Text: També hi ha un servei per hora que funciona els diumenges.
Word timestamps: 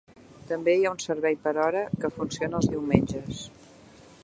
També 0.51 0.73
hi 0.77 0.85
ha 0.87 0.93
un 0.93 1.01
servei 1.03 1.35
per 1.43 1.53
hora 1.65 1.85
que 2.05 2.11
funciona 2.17 2.61
els 2.63 2.73
diumenges. 2.75 3.47